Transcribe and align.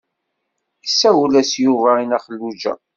Isawel-as 0.87 1.51
Yuba 1.63 1.89
i 1.97 2.05
Nna 2.05 2.19
Xelluǧa. 2.25 2.73